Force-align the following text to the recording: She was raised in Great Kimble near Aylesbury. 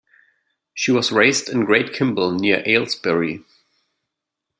She 0.73 0.91
was 0.91 1.11
raised 1.11 1.47
in 1.47 1.63
Great 1.65 1.93
Kimble 1.93 2.31
near 2.31 2.63
Aylesbury. 2.65 3.43